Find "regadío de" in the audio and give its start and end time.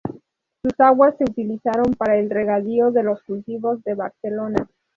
2.31-3.03